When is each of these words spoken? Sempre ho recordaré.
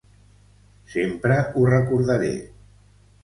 Sempre 0.93 1.37
ho 1.55 1.65
recordaré. 1.73 2.31